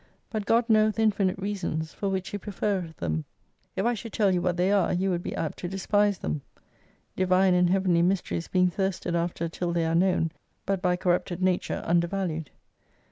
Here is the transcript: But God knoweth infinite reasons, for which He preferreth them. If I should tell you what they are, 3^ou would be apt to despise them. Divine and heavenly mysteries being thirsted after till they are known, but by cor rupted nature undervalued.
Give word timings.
But 0.31 0.47
God 0.47 0.67
knoweth 0.67 0.97
infinite 0.97 1.37
reasons, 1.37 1.93
for 1.93 2.09
which 2.09 2.29
He 2.29 2.39
preferreth 2.39 2.95
them. 2.97 3.23
If 3.75 3.85
I 3.85 3.93
should 3.93 4.11
tell 4.13 4.33
you 4.33 4.41
what 4.41 4.57
they 4.57 4.71
are, 4.71 4.89
3^ou 4.95 5.09
would 5.11 5.21
be 5.21 5.35
apt 5.35 5.59
to 5.59 5.67
despise 5.67 6.17
them. 6.17 6.41
Divine 7.15 7.53
and 7.53 7.69
heavenly 7.69 8.01
mysteries 8.01 8.47
being 8.47 8.71
thirsted 8.71 9.15
after 9.15 9.47
till 9.47 9.71
they 9.71 9.85
are 9.85 9.93
known, 9.93 10.31
but 10.65 10.81
by 10.81 10.95
cor 10.95 11.19
rupted 11.19 11.39
nature 11.43 11.83
undervalued. 11.85 12.49